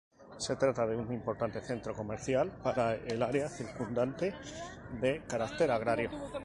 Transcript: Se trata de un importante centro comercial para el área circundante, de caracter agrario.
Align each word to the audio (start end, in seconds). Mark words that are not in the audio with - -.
Se 0.39 0.55
trata 0.55 0.87
de 0.87 0.95
un 0.97 1.13
importante 1.13 1.61
centro 1.61 1.93
comercial 1.93 2.51
para 2.63 2.95
el 2.95 3.21
área 3.21 3.47
circundante, 3.49 4.33
de 4.99 5.21
caracter 5.27 5.69
agrario. 5.69 6.09